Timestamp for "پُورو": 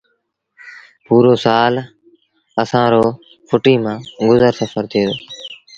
1.05-1.33